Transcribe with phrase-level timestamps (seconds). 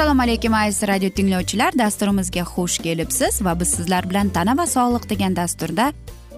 [0.00, 1.72] assalomu alaykum aziz radio tinglovchilar.
[1.78, 5.92] Dasturimizga xush kelibsiz va biz sizlar bilan tana va sog'liq degan dasturda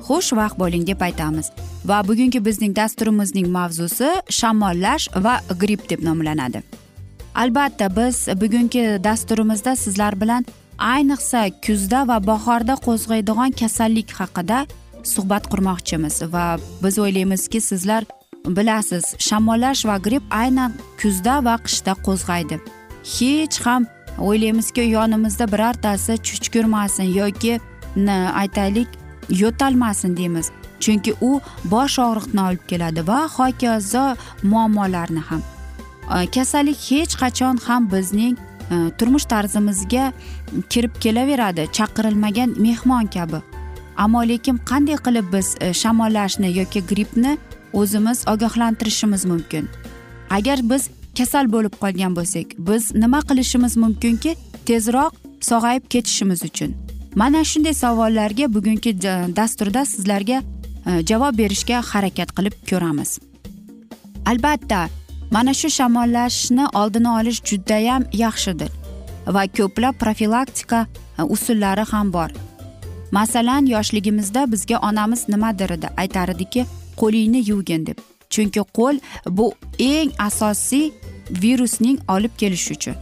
[0.06, 1.46] xushvaqt bo'ling deb aytamiz.
[1.84, 6.62] Va bugungi bizning dasturimizning mavzusi shamollash va gripp deb nomlanadi.
[7.34, 10.46] Albatta biz bugungi dasturimizda sizlar bilan
[10.78, 14.66] ayniqsa kuzda va bahorda qo'zg'aydigan kasallik haqida
[15.14, 16.14] suhbat qurmoqchimiz.
[16.34, 18.02] Va biz o'ylaymizki sizlar
[18.46, 22.81] bilasiz shamollash va gripp aynan kuzda va qishda qo'zg'aydi.
[23.04, 23.86] Hech ham
[24.18, 27.60] o'ylaymizki yonimizda birortasi chuchkurmasin yoki
[28.34, 28.88] aytaylik
[29.28, 30.50] yo'talmasin deymiz.
[30.80, 35.42] Chunki u bosh og'riqni olib keladi va hokazo muammolarni ham.
[36.34, 38.36] Kasallik hech qachon ham bizning
[38.70, 40.12] e, turmush tarzimizga
[40.70, 43.40] kirib kelaveradi chaqirilmagan mehmon kabi.
[43.96, 47.38] Ammo lekin qanday qilib biz e, shamollashni yoki grippni
[47.72, 49.68] o'zimiz ogohlantirishimiz mumkin?
[50.30, 54.36] Agar biz kasal bo'lib qolgan bo'lsak biz nima qilishimiz mumkinki
[54.68, 55.12] tezroq
[55.50, 56.74] sog'ayib ketishimiz uchun.
[57.14, 60.42] Mana shunday savollarga bugungi e, dasturda sizlarga
[60.86, 63.18] e, javob berishga harakat qilib ko'ramiz.
[64.26, 64.88] Albatta
[65.30, 68.70] mana shu shamollashni oldini olish judayam yaxshidir
[69.26, 70.86] va ko'plab profilaktika
[71.18, 72.30] e, usullari ham bor.
[73.10, 77.98] Masalan yoshligimizda bizga onamiz nimadir edi aytar ediki qo'lingni yuvgin deb.
[78.34, 79.00] Chunki qo'l
[79.38, 79.46] bu
[79.78, 80.86] eng asosiy
[81.42, 82.96] virusning olib kelishi uchun.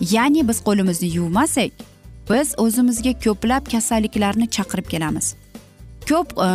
[0.00, 1.70] Ya'ni biz qo'limizni yuvmasak
[2.30, 5.34] biz o'zimizga ko'plab kasalliklarni chaqirib kelamiz.
[6.08, 6.48] Ko'p e,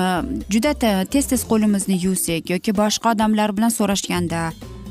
[0.54, 0.74] juda
[1.14, 4.42] tez tez qo'limizni yuvsak yoki boshqa odamlar bilan so'rashganda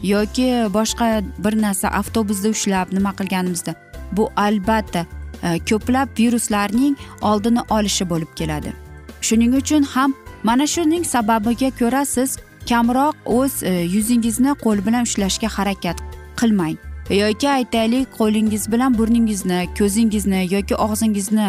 [0.02, 1.06] yoki boshqa
[1.44, 3.74] bir narsa avtobusda ushlab nima qilganimizda
[4.12, 5.06] bu albatta
[5.42, 8.72] e, ko'plab viruslarning oldini olishi bo'lib keladi.
[9.20, 15.48] Shuning uchun ham mana shuning sababiga ko'ra siz kamroq o'z e, yuzingizni qo'l bilan ushlashga
[15.56, 15.98] harakat
[16.40, 16.76] qilmang.
[17.10, 21.48] Yoki aytaylik qo'lingiz bilan burningizni ko'zingizni yoki og'zingizni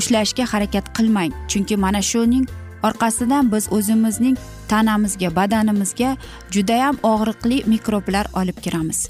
[0.00, 1.32] ushlashga harakat qilmang.
[1.50, 2.44] Chunki mana shuning
[2.88, 4.36] orqasidan biz o'zimizning
[4.68, 6.10] tanamizga badanimizga
[6.54, 9.08] judayam og'riqli mikroblar olib kiramiz.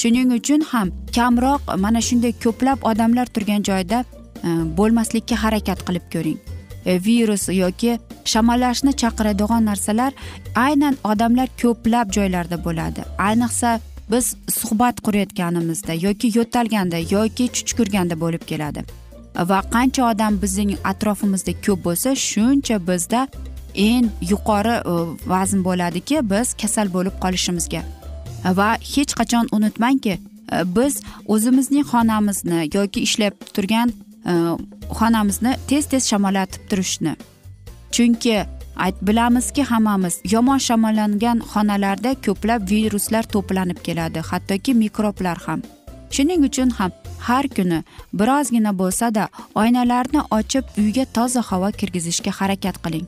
[0.00, 4.04] Shuning uchun ham kamroq mana shunday ko'plab odamlar turgan joyda
[4.46, 4.48] e,
[4.78, 6.55] bo'lmaslikka harakat qilib ko'ring.
[6.86, 7.98] E, virus yoki
[8.32, 10.12] shamollashni chaqiradigan narsalar
[10.66, 13.00] aynan odamlar ko'plab joylarda bo'ladi.
[13.28, 13.80] Ayniqsa
[14.10, 18.84] biz suhbat qurayotganimizda yoki yo'talganda yoki chuchkurganda bo'lib keladi.
[19.50, 23.26] Va qancha odam bizning atrofimizda ko'p bo'lsa shuncha bizda
[23.88, 24.94] eng yuqori e,
[25.32, 27.82] vazn bo'ladiki biz kasal bo'lib qolishimizga.
[28.58, 30.18] Va hech qachon unutmangki e,
[30.76, 31.02] biz
[31.34, 33.88] o'zimizning xonamizni yoki ishlab turgan
[34.26, 34.56] Э,
[34.98, 37.14] xonamizni tez tez shamollatib turishni.
[37.94, 38.44] Chunki
[39.02, 45.62] bilamizki hammamiz yomon shamollangan xonalarda ko'plab viruslar to'planib keladi hattoki mikroblar ham.
[46.10, 46.90] Shuning uchun ham
[47.28, 47.78] har kuni
[48.18, 53.06] birozgina bo'lsada oynalarni ochib uyga toza havo kirgizishga harakat qiling.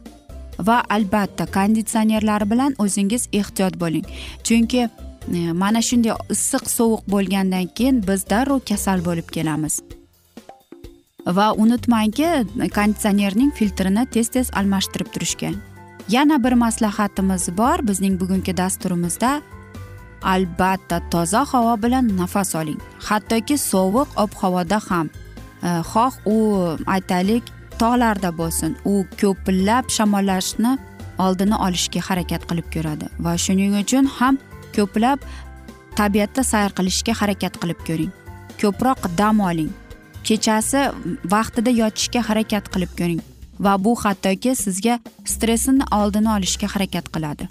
[0.67, 4.07] Va albatta konditsionerlar bilan o'zingiz ehtiyot bo'ling.
[4.47, 4.83] Chunki
[5.39, 9.83] e, mana shunday issiq sovuq bo'lgandan keyin biz darrov kasal bo'lib kelamiz.
[11.35, 12.29] Va unutmangki
[12.75, 15.53] konditsionerning filtrini tez tez almashtirib turishga.
[16.09, 19.41] Yana bir maslahatimiz bor bizning bugungi dasturimizda.
[20.23, 22.81] Albatta toza havo bilan nafas oling.
[23.09, 25.11] Hattoki sovuq ob havoda ham.
[25.63, 26.37] E, xoh u
[26.87, 27.45] aytaylik
[27.79, 28.77] tog'larda bo'lsin.
[28.85, 30.79] U ko'plab shamollashni
[31.19, 34.39] oldini olishga harakat qilib ko'radi va shuning uchun ham
[34.77, 35.19] ko'plab
[35.99, 38.13] tabiatda sayr qilishga harakat qilib ko'ring.
[38.61, 39.71] Ko'proq dam oling.
[40.25, 40.81] Kechasi
[41.35, 43.21] vaqtida yotishga harakat qilib ko'ring.
[43.61, 47.49] Va bu hattoki sizga stressni oldini olishga harakat qiladi.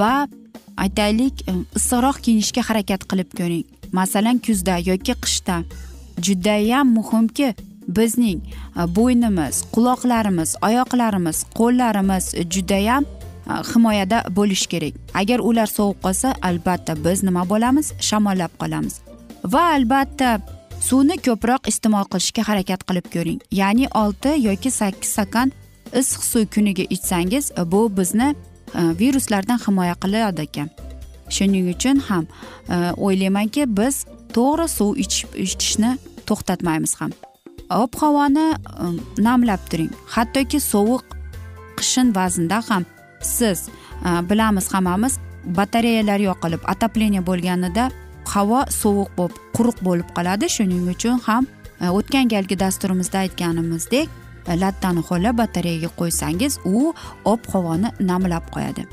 [0.00, 0.28] Va
[0.76, 3.64] aytaylik e, issiqroq kiyinishga harakat qilib ko'ring.
[3.92, 5.62] Masalan kuzda yoki qishda.
[6.26, 7.54] Judayam muhimki
[7.88, 12.24] bizning e, bo'ynimiz quloqlarimiz oyoqlarimiz qo'llarimiz
[12.54, 14.94] judayam e, himoyada bo'lishi kerak.
[15.14, 17.92] Agar ular sovuq qolsa albatta biz nima bo'lamiz?
[18.08, 19.00] Shamollab qolamiz.
[19.44, 20.38] Va albatta
[20.82, 23.40] suvni ko'proq iste'mol qilishga harakat qilib ko'ring.
[23.60, 25.52] Ya'ni olti yoki sakkiz stakan
[26.00, 28.28] issiq suv kuniga ichsangiz bu bizni
[28.74, 30.68] e, viruslardan himoya qiladi ekan.
[31.34, 32.26] Shuning uchun ham
[32.74, 32.76] e,
[33.06, 34.04] o'ylaymanki biz
[34.36, 34.90] to'g'ri suv
[35.44, 35.92] ichishni
[36.28, 37.12] to'xtatmaymiz ham.
[37.82, 38.86] Ob havoni e,
[39.28, 39.92] namlab turing.
[40.14, 41.04] Hattoki sovuq
[41.78, 42.84] qishin vaznda ham
[43.22, 43.68] siz
[44.30, 45.18] bilamiz hammamiz
[45.58, 47.90] batareyalar yoqilib отопление bo'lganida
[48.24, 50.48] havo sovuq bo'lib quruq bo'lib qoladi.
[50.48, 51.46] Shuning uchun ham
[51.80, 54.08] e, o'tgan galgi dasturimizda aytganimizdek
[54.48, 56.92] e, lattani ho'la batareyaga qo'ysangiz u
[57.24, 58.86] ob havoni namlab qo'yadi.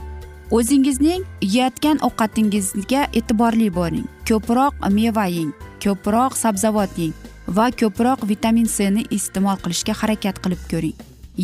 [0.57, 4.07] O'zingizning yeyotgan ovqatingizga e'tiborli bo'ling.
[4.29, 5.51] Ko'proq meva yeng
[5.83, 7.13] ko'proq sabzavot yeng
[7.57, 10.97] va ko'proq vitamin cni iste'mol qilishga harakat qilib ko'ring.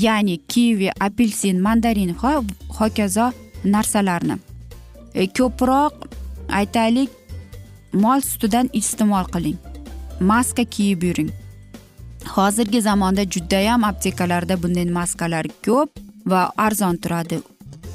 [0.06, 2.34] Ya'ni kivi apelsin mandarin va
[2.80, 3.28] hokazo
[3.64, 4.36] narsalarni.
[5.14, 5.94] E, ko'proq
[6.60, 7.10] aytaylik
[8.04, 9.58] mol sutidan iste'mol qiling.
[10.20, 11.32] Maska kiyib yuring.
[12.36, 15.90] Hozirgi zamonda judayam aptekalarda bunday maskalar ko'p
[16.32, 17.40] va arzon turadi.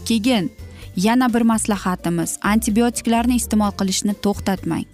[0.05, 0.51] Keyin
[0.97, 4.87] yana bir maslahatimiz antibiotiklarni iste'mol qilishni to'xtatmang.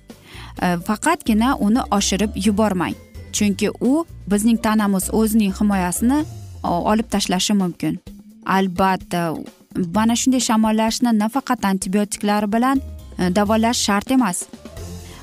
[0.88, 2.94] Faqatgina uni oshirib yubormang.
[3.32, 6.24] Chunki u bizning tanamiz o'zining himoyasini
[6.62, 7.98] olib tashlashi mumkin.
[8.46, 9.22] Albatta
[9.94, 12.80] mana shunday shamollashni nafaqat antibiotiklar bilan
[13.18, 14.38] e, davolash shart emas.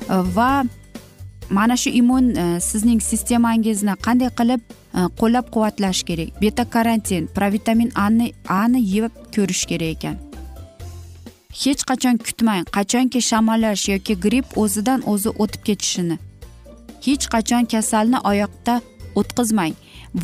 [0.08, 0.64] Va
[1.50, 6.30] mana shu immun e, sizning sistemangizni qanday qilib e, qo'llab quvvatlash kerak?
[6.40, 10.16] Beta karantin provitamin ani ani yeb ko'rish kerak ekan.
[11.62, 16.16] Hech qachon kutmang qachonki shamollash yoki gripp o'zidan o'zi o'tib ketishini.
[17.06, 18.80] Hech qachon kasalni oyoqda
[19.20, 19.74] o'tqizmang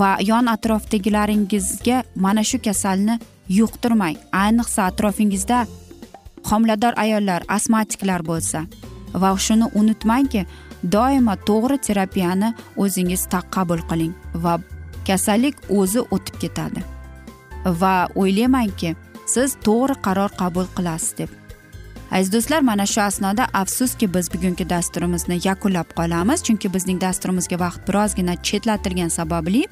[0.00, 3.18] va yon atrofdagilaringizga mana shu kasalni
[3.58, 4.16] yuqtirmang.
[4.44, 5.66] Ayniqsa atrofingizda
[6.50, 8.66] homilador ayollar astmatiklar bo'lsa.
[9.14, 10.46] Va shuni unutmangki
[10.92, 14.58] doimo to'g'ri terapiyani o'zingiz qabul qiling va
[15.06, 16.80] kasallik o'zi o'tib ketadi.
[17.64, 18.94] Va o'ylaymanki
[19.26, 21.30] siz to'g'ri qaror qabul qilasiz deb.
[22.10, 27.80] Aziz do'stlar mana shu asnoda afsuski biz bugungi dasturimizni yakunlab qolamiz chunki bizning dasturimizga vaqt
[27.88, 29.62] birozgina chetlatilgani sababli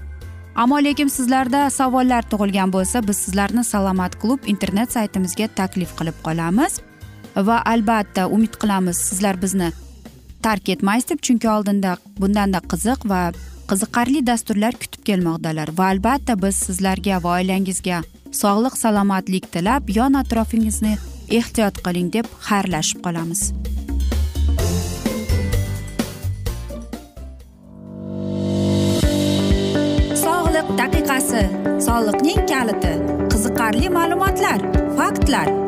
[0.55, 6.81] ammo lekin sizlarda savollar tug'ilgan bo'lsa biz sizlarni salomat klub internet saytimizga taklif qilib qolamiz.
[7.37, 9.71] Va albatta umid qilamiz sizlar bizni
[10.43, 13.23] tark etmaysiz deb chunki oldinda bundanda qiziq va
[13.71, 15.75] qiziqarli dasturlar kutib kelmoqdalar.
[15.79, 18.03] Va albatta biz sizlarga va oilangizga
[18.43, 20.95] sog'lik salomatlik tilab yon atrofingizni
[21.41, 23.43] ehtiyot qiling deb xayrlashib qolamiz.
[30.25, 31.45] Sog'liq daqiqasi
[31.89, 32.95] soliqning kaliti
[33.33, 34.61] qiziqarli ma'lumotlar
[35.01, 35.68] faktlar.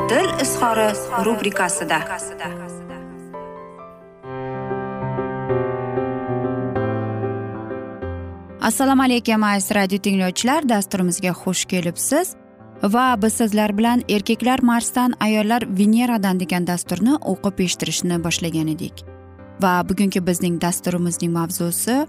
[0.61, 1.99] izhori rubrikasida.
[8.61, 10.69] Assalomu alaykum aziz radio tinglovchilar.
[10.69, 12.35] Dasturimizga xush kelibsiz.
[12.83, 19.05] Va biz sizlar bilan erkaklar marsdan ayollar veneradan degan dasturni o'qib eshittirishni boshlagan edik.
[19.61, 22.05] Va bugungi bizning dasturimizning mavzusi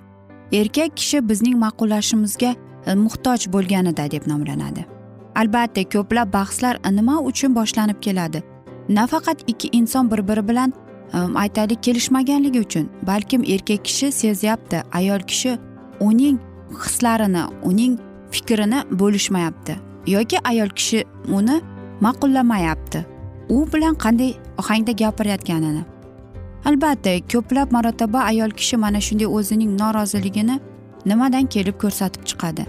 [0.52, 2.54] erkak kishi bizning ma'qullashimizga
[2.86, 5.01] e, muhtoj bo'lganida deb nomlanadi.
[5.34, 8.42] Albatta ko'plab bahslar nima uchun boshlanib keladi?
[8.88, 10.72] Nafaqat ikki inson bir biri bilan
[11.12, 15.58] ehm, aytaylik kelishmaganligi uchun balkim erkak kishi sezyapti ayol kishi
[16.00, 16.38] uning
[16.84, 17.98] hislarini uning
[18.30, 21.60] fikrini bo'lishmayapti yoki ayol kishi uni
[22.00, 23.04] ma'qullamayapti
[23.48, 25.82] u bilan qanday ohangda gapirayotganini.
[26.64, 30.60] Albatta ko'plab marotaba ayol kishi mana shunday o'zining noroziligini
[31.06, 32.66] nimadan kelib ko'rsatib chiqadi?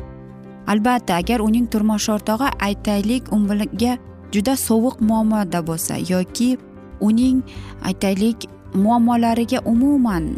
[0.67, 3.97] Albatta agar uning turmush o'rtog'i aytaylik unga
[4.33, 6.57] juda sovuq muammoda bo'lsa yoki
[6.99, 7.43] uning
[7.89, 10.35] aytaylik muammolariga umuman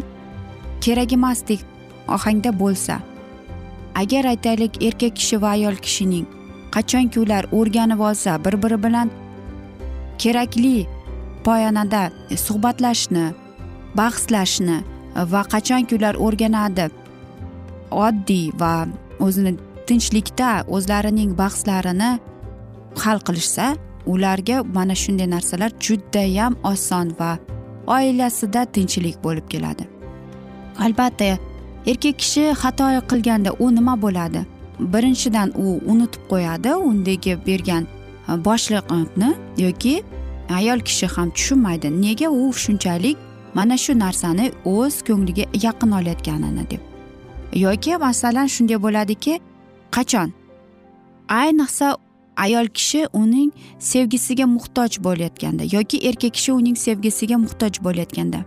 [0.81, 1.59] kerak emasdek
[2.07, 2.99] ohangda bo'lsa
[3.95, 6.25] agar aytaylik erkak kishi va ayol kishining
[6.75, 9.07] qachonki ular o'rganib olsa bir biri bilan
[10.17, 10.87] kerakli
[11.45, 12.01] poyanada
[12.45, 13.25] suhbatlashishni
[13.99, 14.77] bahslashni
[15.31, 16.89] va qachonki ular o'rganadi
[18.05, 18.73] oddiy va
[19.25, 19.53] o'zini
[19.89, 22.11] tinchlikda o'zlarining bahslarini
[23.03, 23.65] hal qilishsa
[24.05, 27.31] ularga mana shunday narsalar judayam oson va
[27.87, 29.83] oilasida tinchlik bo'lib keladi.
[30.85, 31.37] Albatta
[31.91, 34.41] erkak kishi xato qilganda u nima bo'ladi?
[34.93, 37.83] Birinchidan u unutib qo'yadi undagi bergan
[38.29, 40.03] e, boshliqni yoki
[40.49, 41.87] ayol kishi ham tushunmaydi.
[42.01, 43.17] Nega u shunchalik
[43.53, 46.81] mana shu narsani o'z ko'ngliga yaqin olayotganini deb?
[47.65, 49.39] Yoki masalan shunday bo'ladiki
[49.95, 50.33] qachon?
[51.41, 51.87] Ayniqsa
[52.45, 58.39] ayol kishi uning sevgisiga muhtoj bo'layotganda yoki erkak kishi uning sevgisiga muhtoj bo'layotganda.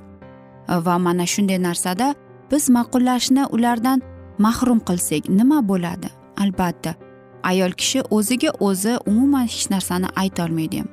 [0.87, 2.15] Va mana shunday narsada
[2.51, 4.03] biz ma'qullashni ulardan
[4.39, 6.09] mahrum qilsak nima bo'ladi?
[6.43, 6.95] Albatta
[7.43, 10.85] ayol kishi o'ziga o'zi umuman hech narsani aytolmaydi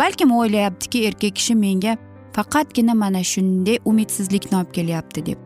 [0.00, 1.96] balkim o'ylayaptiki erkak kishi menga
[2.32, 5.38] faqatgina mana shunday umidsizlikni olib kelyapti deb.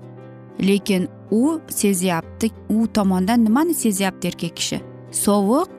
[0.68, 4.80] Lekin u sezyapti u tomondan nimani sezyapti erkak kishi?
[5.12, 5.70] Sovuq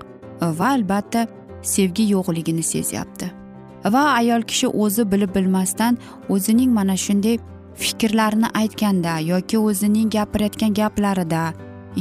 [0.42, 1.28] va albatta
[1.62, 3.32] sevgi yo'qligini sezyapti.
[3.86, 5.98] Va ayol kishi o'zi bilib bilmasdan
[6.30, 7.38] o'zining mana shunday
[7.76, 11.54] fikrlarini aytganda yoki o'zining gapirayotgan gaplarida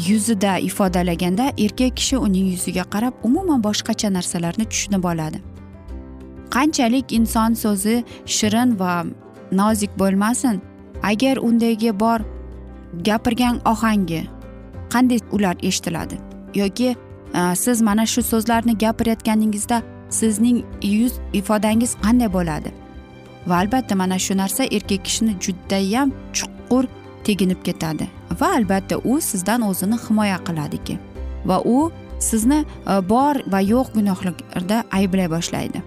[0.08, 5.38] yuzida ifodalaganda erkak kishi uning yuziga qarab umuman boshqacha narsalarni tushunib oladi.
[6.50, 9.04] Qanchalik inson so'zi shirin va
[9.52, 10.60] nozik bo'lmasin
[11.02, 12.20] agar undagi bor
[13.04, 14.26] gapirgan ohangi
[14.90, 16.18] qanday ular eshitiladi?
[16.54, 16.96] Yoki
[17.34, 22.72] e, siz mana shu so'zlarni gapirayotganingizda sizning yuz ifodangiz qanday bo'ladi?
[23.46, 26.84] Va albatta mana shu narsa erkak kishini judayam chuqur
[27.24, 28.08] teginib ketadi.
[28.40, 30.98] Va albatta u sizdan o'zini himoya qiladiki.
[31.46, 35.82] Va u sizni e, bor va yo'q gunohlarda ayblay boshlaydi.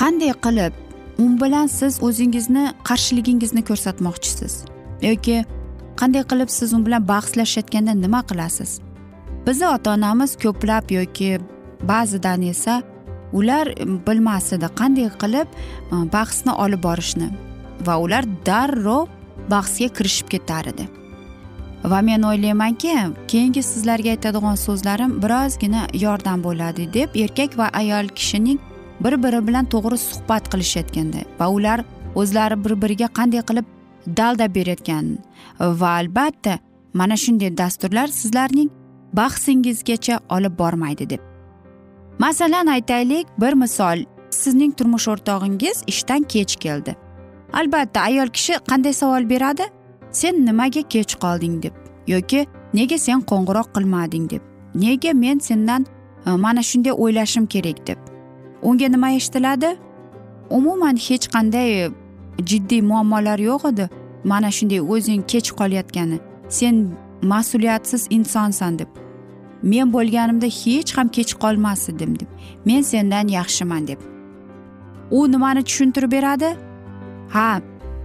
[0.00, 0.72] Qanday qilib
[1.18, 4.52] u bilan siz o'zingizni qarshiligingizni ko'rsatmoqchisiz?
[5.02, 5.44] Yoki
[6.00, 8.70] qanday qilib siz u bilan bahslashayotganda nima qilasiz?
[9.46, 11.30] Bizni ota onamiz ko'plab yoki
[11.90, 12.82] ba'zidan esa
[13.32, 13.66] ular
[14.06, 15.48] bilmas edi qanday qilib
[16.14, 17.28] bahsni olib borishni
[17.86, 19.08] va ular darrov
[19.52, 20.88] bahsga kirishib ketar edi.
[21.92, 22.94] Va men o'ylaymanki
[23.32, 28.58] keyingi sizlarga aytadigan so'zlarim birozgina yordam bo'ladi deb erkak va ayol kishining
[29.04, 31.84] bir biri bilan to'g'ri suhbat qilishayotganda va ular
[32.20, 33.66] o'zlari bir biriga qanday qilib
[34.06, 35.18] dalda berayotgan
[35.60, 36.58] va albatta
[36.94, 38.70] mana shunday dasturlar sizlarning
[39.12, 41.20] bahsingizgacha olib bormaydi deb.
[42.18, 46.96] Masalan aytaylik bir misol sizning turmush o'rtog'ingiz ishdan kech keldi.
[47.52, 49.62] Albatta ayol kishi qanday savol beradi?
[50.12, 51.72] Sen nimaga kech qolding deb
[52.06, 54.42] yoki nega sen qo'ng'iroq qilmading deb
[54.74, 55.86] nega men sendan
[56.26, 57.98] e, mana shunday o'ylashim kerak deb.
[58.62, 59.76] Unga nima eshitiladi?
[60.50, 61.90] Umuman hech qanday
[62.46, 63.88] jiddiy muammolar yo'q edi.
[64.24, 66.18] Mana shunday o'zing kech qolayotgani.
[66.48, 66.74] Sen
[67.22, 68.88] mas'uliyatsiz insonsan deb.
[69.62, 72.28] Men bo'lganimda hech ham kech qolmas edim deb.
[72.64, 74.00] Men sendan yaxshiman deb.
[75.10, 76.50] U nimani tushuntirib beradi?
[77.34, 77.60] Ha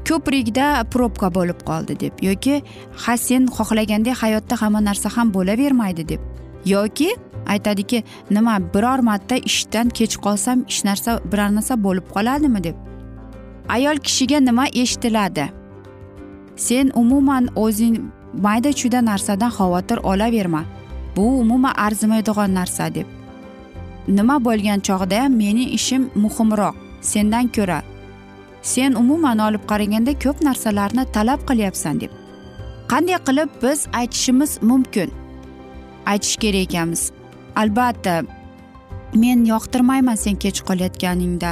[0.10, 2.56] ko'prikda probka bo'lib qoldi deb yoki
[3.04, 6.22] ha sen xohlagandek hayotda hamma narsa ham bo'lavermaydi deb
[6.74, 7.10] yoki
[7.54, 8.04] aytadiki
[8.38, 12.76] nima biror marta ishdan kech qolsam hech narsa biror narsa bo'lib qoladimi deb.
[13.70, 15.46] Ayol kishiga nima eshitiladi?
[16.56, 17.96] Sen umuman o'zing
[18.34, 20.64] mayda chuyda narsadan xavotir olaverma.
[21.16, 23.08] Bu umuman arzimaydigan narsa deb.
[24.08, 27.80] Nima bo'lgan chog'da ham mening ishim muhimroq sendan ko'ra.
[28.62, 32.12] Sen umuman olib qaraganda ko'p narsalarni talab qilyapsan deb.
[32.92, 35.10] Qanday qilib biz aytishimiz mumkin?
[36.06, 37.12] Aytish kerak ekanmiz.
[37.56, 38.16] Albatta
[39.22, 41.52] men yoqtirmayman sen kech qolayotganingda.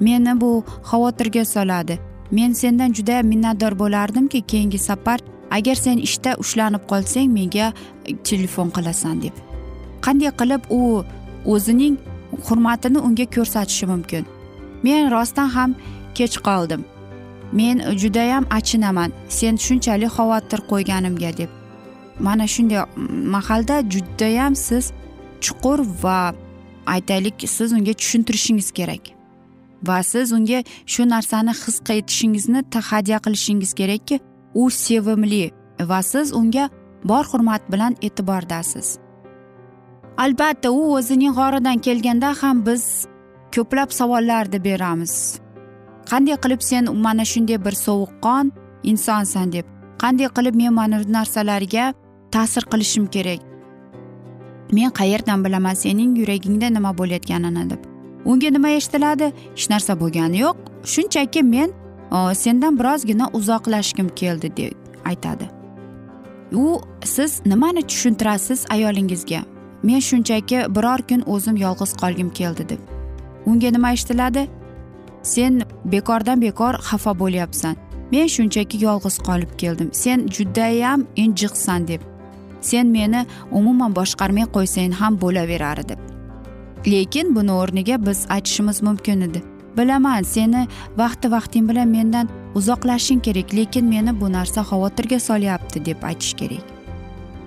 [0.00, 1.98] Meni bu xavotirga soladi.
[2.30, 5.20] Men sendan juda minnatdor bo'lardimki keyingi safar
[5.50, 7.72] agar sen ishda ushlanib qolsang menga
[8.24, 9.34] telefon qilasan deb.
[10.04, 11.04] Qanday qilib u
[11.44, 11.96] o'zining
[12.46, 14.26] hurmatini unga ko'rsatishi mumkin?
[14.82, 15.74] Men rostdan ham
[16.14, 16.84] kech qoldim.
[17.52, 19.12] Men judayam achinaman.
[19.28, 21.50] Sen shunchalik xavotir qo'yganimga deb.
[22.18, 22.82] Mana shunday
[23.34, 24.92] mahalda judayam siz
[25.44, 26.34] chuqur va
[26.86, 29.04] aytaylik siz unga tushuntirishingiz kerak.
[29.88, 30.62] Va siz unga
[30.92, 32.60] shu narsani his etishingizni
[32.90, 34.20] hadya qilishingiz kerakki
[34.54, 35.44] u sevimli
[35.90, 36.68] va siz unga
[37.04, 38.98] bor hurmat bilan e'tibordasiz.
[40.16, 42.84] Albatta u o'zining g'oridan kelganda ham biz
[43.54, 45.14] ko'plab savollarni beramiz.
[46.10, 48.52] Qanday qilib sen mana shunday bir sovuqqon
[48.90, 49.66] insonsan deb
[50.02, 51.84] qanday qilib men mana bu narsalarga
[52.34, 53.40] ta'sir qilishim kerak?
[54.76, 57.93] Men qayerdan bilaman sening yuragingda nima bo'layotganini deb.
[58.24, 59.32] Unga nima eshitiladi?
[59.54, 60.56] Hech narsa bo'lgani yo'q.
[60.84, 61.72] Shunchaki men
[62.34, 64.72] sendan birozgina uzoqlashgim keldi deb
[65.04, 65.48] aytadi.
[66.52, 69.40] U siz nimani tushuntirasiz ayolingizga?
[69.82, 72.78] Men shunchaki biror kun o'zim yolg'iz qolgim keldi deb.
[73.46, 74.48] Unga nima eshitiladi?
[75.22, 77.76] Sen bekordan bekor xafa bo'lyapsan.
[78.12, 79.90] Men shunchaki yolg'iz qolib keldim.
[79.92, 82.00] Sen judayam injiqsan deb.
[82.60, 85.98] Sen meni umuman boshqarmay qo'ysang ham bo'laverar deb.
[86.86, 89.42] Lekin buni o'rniga biz aytishimiz mumkin edi.
[89.76, 90.66] Bilaman seni
[90.96, 96.64] vaqti vaqting bilan mendan uzoqlashing kerak lekin meni bu narsa xavotirga solyapti deb aytish kerak.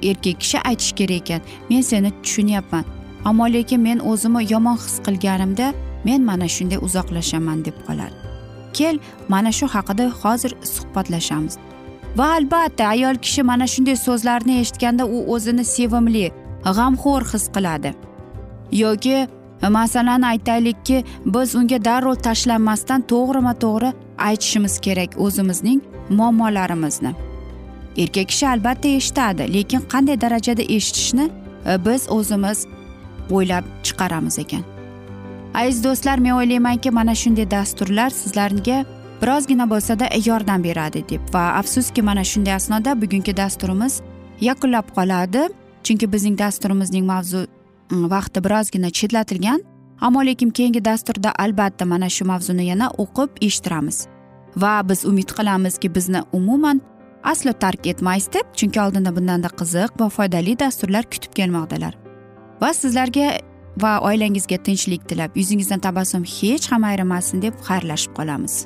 [0.04, 2.84] Erkak kishi aytishi kerak ekan men seni tushunyapman
[3.26, 5.74] ammo lekin men o'zimni yomon his qilganimda
[6.06, 8.16] men mana shunday uzoqlashaman deb qoladi.
[8.74, 11.58] Kel mana shu haqida hozir suhbatlashamiz.
[12.18, 16.26] Va albatta ayol kishi mana shunday so'zlarni eshitganda u o'zini sevimli
[16.66, 18.07] g'amxo'r his qiladi.
[18.72, 19.28] Yoki
[19.70, 27.12] masalan aytaylikki biz unga darrov tashlanmasdan to'g'rima to'g'ri aytishimiz kerak o'zimizning muammolarimizni.
[27.98, 31.30] Erkak kishi albatta eshitadi lekin qanday darajada eshitishni
[31.66, 32.68] e, biz o'zimiz
[33.32, 34.64] o'ylab chiqaramiz ekan.
[35.54, 38.86] Aziz do'stlar men o'ylaymanki mana shunday dasturlar sizlarga
[39.22, 44.02] birozgina bo'lsada yordam beradi deb va afsuski mana shunday asnoda bugungi dasturimiz
[44.42, 45.50] yakunlab qoladi.
[45.84, 47.48] Chunki bizning dasturimizning mavzu
[47.92, 49.62] vaqti birozgina chetlatilgan
[50.02, 54.08] ammo lekin keyingi dasturda albatta mana shu mavzuni yana o'qib eshittiramiz
[54.56, 56.82] va biz umid qilamizki bizni umuman
[57.24, 61.94] aslo tark etmaysiz deb chunki oldinda bundanda qiziq va foydali dasturlar kutib kelmoqdalar
[62.62, 63.28] va sizlarga
[63.82, 68.66] va oilangizga tinchlik tilab yuzingizdan tabassum hech ham ayrimasin deb xayrlashib qolamiz.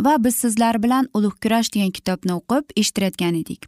[0.00, 3.66] Va biz sizlar bilan ulug' kurash degan kitobni o'qib eshittirayotgan edik.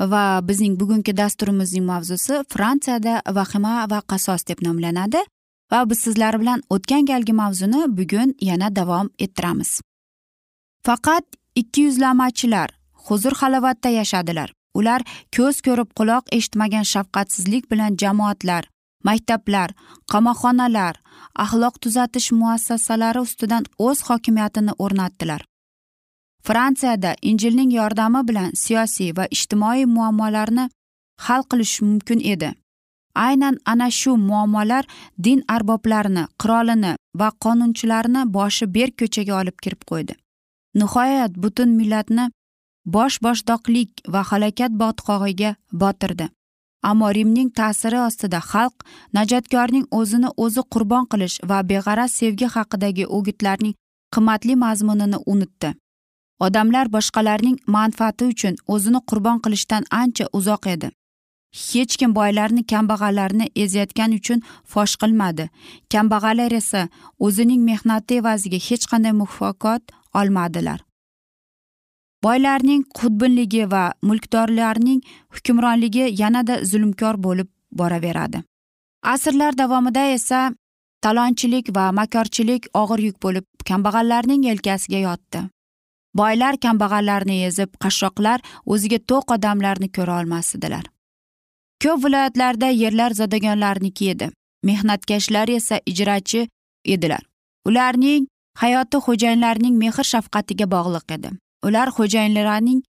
[0.00, 5.22] Va bizning bugungi dasturimizning mavzusi fransiyada vahima va qasos deb nomlanadi
[5.72, 9.80] va biz sizlar bilan o'tgan galgi mavzuni bugun yana davom ettiramiz.
[10.86, 12.70] Faqat ikki yuzlamachilar
[13.06, 14.52] huzur xalovatda yashadilar.
[14.78, 15.02] Ular
[15.36, 18.68] ko'z ko'rib quloq eshitmagan shafqatsizlik bilan jamoatlar
[19.04, 19.70] maktablar
[20.12, 20.94] qamoqxonalar
[21.44, 25.42] axloq tuzatish muassasalari ustidan o'z hokimiyatini o'rnatdilar.
[26.48, 30.64] Fransiyada injilning yordami bilan siyosiy va ijtimoiy muammolarni
[31.26, 32.50] hal qilish mumkin edi.
[33.14, 34.84] Aynan ana shu muammolar
[35.24, 40.14] din arboblarini qirolini va qonunchilarni boshi berk ko'chaga olib kirib qo'ydi.
[40.80, 42.24] Nihoyat butun millatni
[42.94, 45.50] bosh boshdoqlik va halokat botqog'iga
[45.82, 46.26] botirdi.
[46.90, 48.76] Ammo rimning ta'siri ostida xalq
[49.16, 53.74] najotkorning o'zini o'zi qurbon qilish va beg'araz sevgi haqidagi o'gitlarning
[54.14, 55.74] qimmatli mazmunini unutdi.
[56.46, 60.90] Odamlar boshqalarning manfaati uchun o'zini qurbon qilishdan ancha uzoq edi.
[61.66, 65.48] Hech kim boylarni kambag'allarni ezayotgani uchun fosh qilmadi.
[65.92, 69.82] Kambag'allar esa o'zining mehnati evaziga hech qanday mukofot
[70.20, 70.78] olmadilar.
[72.22, 75.00] Boylarning xudbinligi va mulkdorlarning
[75.34, 77.48] hukmronligi yanada zulmkor bo'lib
[77.80, 78.42] boraveradi.
[79.02, 80.40] Asrlar davomida esa
[81.02, 85.48] talonchilik va makorchilik og'ir yuk bo'lib kambag'allarning yelkasiga yotdi.
[86.14, 90.84] Boylar kambag'allarni ezib qashshoqlar o'ziga to'q odamlarni ko'ra olmas edilar
[91.82, 94.30] ko'p viloyatlarda yerlar zodagonlarniki edi
[94.62, 96.48] mehnatkashlar esa ijrachi
[96.84, 97.22] edilar.
[97.66, 98.26] Ularning
[98.62, 101.30] hayoti xo'jayinlarning mehr shafqatiga bog'liq edi.
[101.66, 102.82] Ular xo'jayinlarining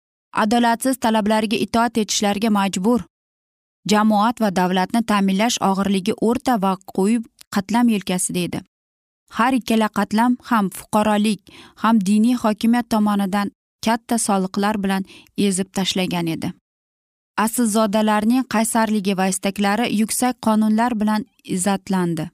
[0.44, 3.02] adolatsiz talablariga itoat etishlariga majbur.
[3.90, 7.22] Jamoat va davlatni ta'minlash og'irligi o'rta va quyi
[7.56, 8.60] qatlam yelkasida edi.
[9.38, 11.42] Har ikkala qatlam ham fuqarolik
[11.84, 13.52] ham diniy hokimiyat tomonidan
[13.86, 15.04] katta soliqlar bilan
[15.38, 16.54] ezib tashlagan edi.
[17.46, 22.26] Aslzodalarning qaysarligi va istaklari yuksak qonunlar bilan izzatlandi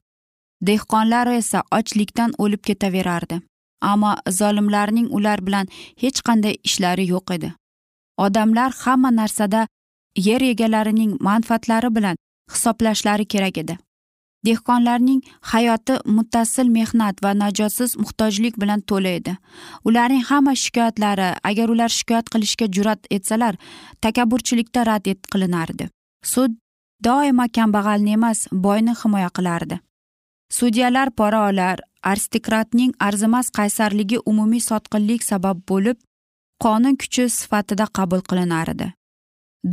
[0.67, 3.41] dehqonlar esa ochlikdan o'lib ketaverardi.
[3.81, 5.67] Ammo zolimlarning ular bilan
[6.01, 7.53] hech qanday ishlari yo'q edi.
[8.17, 9.67] Odamlar hamma narsada
[10.27, 12.17] yer egalarining manfaatlari bilan
[12.53, 13.77] hisoblashlari kerak edi.
[14.47, 19.33] Dehqonlarning hayoti muttasil mehnat va najotsiz muhtojlik bilan to'la edi.
[19.87, 23.55] Ularning hamma shikoyatlari agar ular shikoyat qilishga jur'at etsalar
[24.01, 25.89] takabburchilikda rad et qilinardi.
[26.33, 26.51] Sud
[27.07, 29.79] doimo kambag'alni emas boyni himoya qilardi.
[30.57, 35.97] Sudyalar pora olar aristokratning arzimas qaysarligi umumiy sotqinlik sabab bo'lib
[36.63, 38.87] qonun kuchi sifatida qabul qilinardi.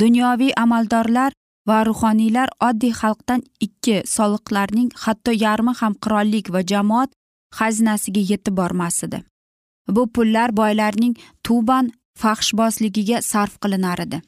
[0.01, 1.31] Dunyoviy amaldorlar
[1.67, 7.09] va ruhoniylar oddiy xalqdan ikki soliqlarning hatto yarmi ham qirollik va jamoat
[7.59, 9.19] xazinasiga yetib bormas edi
[9.87, 14.21] bu pullar boylarning tuban fahshbozligiga sarf qilinar edi.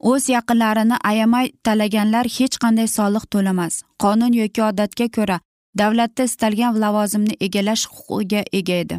[0.00, 3.82] O'z yaqinlarini ayamay talaganlar hech qanday soliq to'lamas.
[4.02, 5.40] Qonun yoki odatga ko'ra
[5.78, 8.96] davlatda istalgan lavozimni egallash huquqiga ega edi.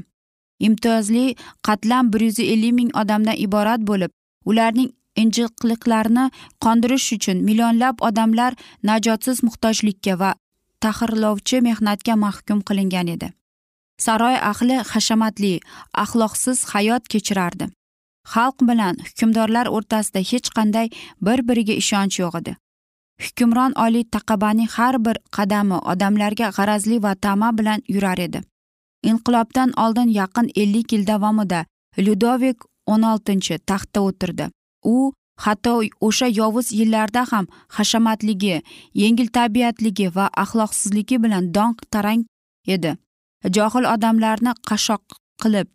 [0.59, 1.35] Imtiyozli
[1.67, 4.11] qatlam bir yuz ellik ming odamdan iborat bo'lib
[4.45, 4.89] ularning
[5.21, 6.25] injiqliklarni
[6.63, 8.53] qondirish uchun millionlab odamlar
[8.89, 10.31] najotsiz muhtojlikka va
[10.83, 13.27] tahrirlovchi mehnatga mahkum qilingan edi.
[14.05, 15.53] Saroy ahli hashamatli
[16.03, 17.65] axloqsiz hayot kechirardi.
[18.33, 20.87] Xalq bilan hukmdorlar o'rtasida hech qanday
[21.25, 22.53] bir biriga ishonch yo'q edi.
[23.25, 28.41] Hukmron oliy taqabaning har bir qadami odamlarga g'arazli va tama bilan yurar edi.
[29.09, 31.65] Inqilobdan oldin yaqin ellik yil davomida
[32.05, 32.57] lyudovik
[32.93, 34.45] o'n oltinchi taxtda o'tirdi.
[34.83, 35.13] U
[35.45, 35.73] hatto
[36.07, 37.45] o'sha yovuz yillarda ham
[37.77, 38.61] hashamatligi
[38.93, 42.25] yengil tabiatligi va axloqsizligi bilan dong tarang
[42.75, 42.91] edi.
[43.55, 45.03] Johil odamlarni qashoq
[45.41, 45.67] qilib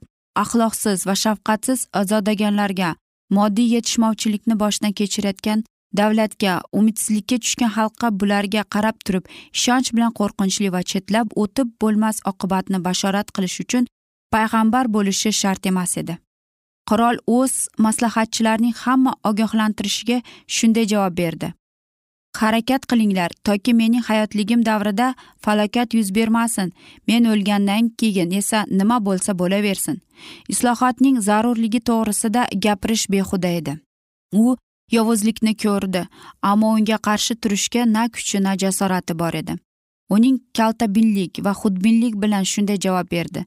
[0.42, 2.90] axloqsiz va shafqatsiz azodaganlarga
[3.36, 5.64] moddiy yetishmovchilikni boshdan kechirayotgan
[6.00, 9.24] davlatga umidsizlikka tushgan xalqqa bularga qarab turib
[9.58, 13.88] ishonch bilan qo'rqinchli va chetlab o'tib bo'lmas oqibatni bashorat qilish uchun
[14.34, 16.18] payg'ambar bo'lishi shart emas edi.
[16.92, 20.18] Qirol o'z maslahatchilarining hamma ogohlantirishiga
[20.56, 21.52] shunday javob berdi.
[22.40, 26.72] Harakat qilinglar toki mening hayotligim davrida falokat yuz bermasin.
[27.08, 30.00] Men o'lgandan keyin esa nima bo'lsa bo'laversin.
[30.48, 33.72] Islohotning zarurligi to'g'risida gapirish behuda edi.
[34.32, 34.56] U
[34.96, 36.02] yovuzlikni ko'rdi
[36.50, 39.54] ammo unga qarshi turishga na kuchi na jasorati bor edi.
[40.10, 43.44] Uning kaltabinlik va xudbinlik bilan shunday javob berdi.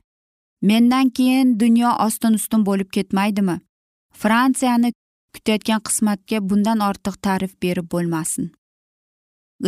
[0.70, 3.56] Mendan keyin dunyo ostin ustun bo'lib ketmaydimi?
[4.22, 4.90] Fransiyani
[5.36, 8.46] kutayotgan qismatga bundan ortiq ta'rif berib bo'lmasin.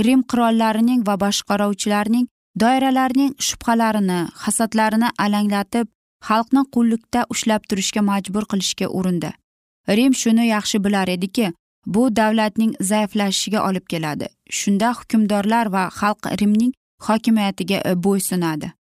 [0.06, 2.26] Rim qirollarining va boshqaruvchilarining
[2.62, 5.88] doiralarining shubhalarini hasadlarini alanglatib
[6.28, 9.32] xalqni qullikda ushlab turishga majbur qilishga urindi.
[9.98, 11.54] Rim shuni yaxshi bilar ediki
[11.86, 14.28] bu davlatning zaiflashishiga olib keladi.
[14.60, 16.74] Shunda hukmdorlar va xalq rimning
[17.08, 18.77] hokimiyatiga bo'ysunadi.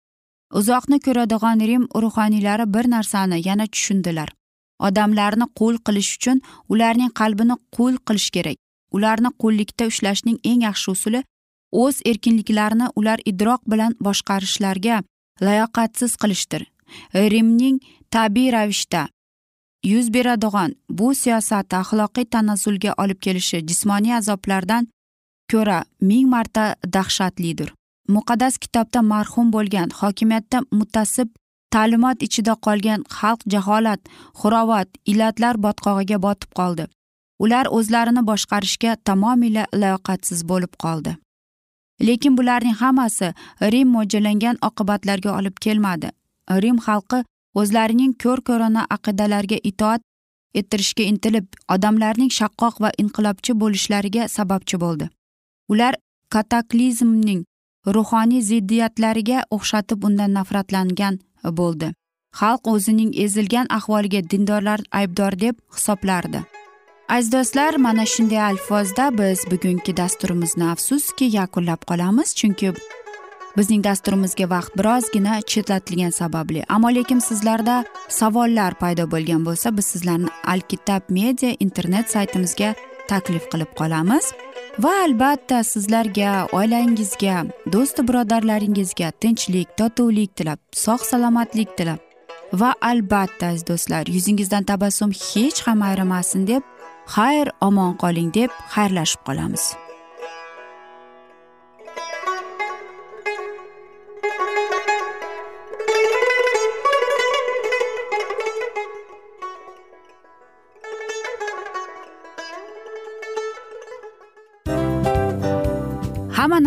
[0.58, 4.28] Uzoqni ko'radigan rim ruhoniylari bir narsani yana tushundilar.
[4.86, 8.56] Odamlarni qul qilish uchun ularning qalbini qul qilish kerak.
[8.96, 11.20] Ularni qullikda ushlashning eng yaxshi usuli
[11.82, 15.02] o'z erkinliklarini ular idroq bilan boshqarishlarga
[15.46, 16.62] layoqatsiz qilishdir.
[17.32, 17.76] Rimning
[18.10, 19.08] tabiiy ravishda
[19.84, 24.88] yuz beradigan bu siyosat axloqiy tanazzulga olib kelishi jismoniy azoblardan
[25.52, 26.64] ko'ra ming marta
[26.96, 27.70] dahshatlidir.
[28.08, 31.28] Muqaddas kitobda marhum bo'lgan hokimiyatda mutasib
[31.74, 34.00] ta'limot ichida qolgan xalq jaholat
[34.40, 36.84] xurovat illatlar botqog'iga botib qoldi.
[37.44, 41.16] Ular o'zlarini boshqarishga tamomila layoqatsiz bo'lib qoldi.
[42.06, 43.28] Lekin bularning hammasi
[43.72, 46.08] rim mo'ljallangan oqibatlarga olib kelmadi.
[46.62, 47.18] Rim xalqi
[47.60, 50.02] o'zlarining ko'r ko'rona aqidalarga itoat
[50.60, 55.10] ettirishga intilib odamlarning shaqqoq va inqilobchi bo'lishlariga sababchi bo'ldi.
[55.72, 55.94] Ular
[56.34, 57.44] kataklizmning
[57.86, 61.20] ruhoniy ziddiyatlariga o'xshatib undan nafratlangan
[61.60, 61.92] bo'ldi.
[62.40, 66.42] Xalq o'zining ezilgan ahvoliga dindorlar aybdor deb hisoblardi.
[67.08, 72.72] Aziz do'stlar mana shunday alfozda biz bugungi dasturimizni afsuski yakunlab qolamiz chunki
[73.56, 76.64] bizning dasturimizga vaqt birozgina chetlatilgani sababli.
[76.68, 82.74] Ammo lekin sizlarda savollar paydo bo'lgan bo'lsa biz sizlarni alkitab media internet saytimizga
[83.10, 84.32] taklif qilib qolamiz.
[84.84, 87.36] Va albatta sizlarga oilangizga
[87.74, 92.00] do'stu birodarlaringizga tinchlik totuvlik tilab sog' salomatlik tilab.
[92.60, 96.62] Va albatta aziz do'stlar yuzingizdan tabassum hech ham ayrimasin deb
[97.14, 99.64] xayr omon qoling deb xayrlashib qolamiz.